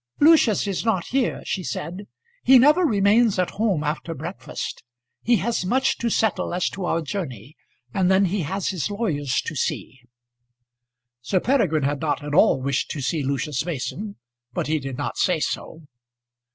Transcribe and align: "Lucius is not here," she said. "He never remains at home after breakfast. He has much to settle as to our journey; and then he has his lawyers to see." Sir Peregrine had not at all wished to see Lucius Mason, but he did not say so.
"Lucius 0.19 0.65
is 0.65 0.83
not 0.83 1.05
here," 1.09 1.43
she 1.45 1.63
said. 1.63 2.07
"He 2.43 2.57
never 2.57 2.87
remains 2.87 3.37
at 3.37 3.51
home 3.61 3.83
after 3.83 4.15
breakfast. 4.15 4.83
He 5.21 5.35
has 5.35 5.63
much 5.63 5.99
to 5.99 6.09
settle 6.09 6.55
as 6.55 6.69
to 6.71 6.85
our 6.85 7.01
journey; 7.03 7.55
and 7.93 8.09
then 8.09 8.25
he 8.25 8.39
has 8.41 8.69
his 8.69 8.89
lawyers 8.89 9.39
to 9.41 9.53
see." 9.55 10.01
Sir 11.21 11.39
Peregrine 11.39 11.83
had 11.83 12.01
not 12.01 12.23
at 12.23 12.33
all 12.33 12.59
wished 12.59 12.89
to 12.89 12.99
see 13.01 13.21
Lucius 13.21 13.63
Mason, 13.63 14.15
but 14.53 14.65
he 14.65 14.79
did 14.79 14.97
not 14.97 15.17
say 15.19 15.39
so. 15.39 15.83